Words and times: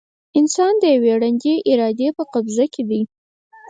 انسان 0.39 0.73
د 0.79 0.83
یوې 0.95 1.13
ړندې 1.21 1.53
ارادې 1.71 2.07
په 2.17 2.23
قبضه 2.33 2.65
کې 2.73 2.83
دی. 2.89 3.01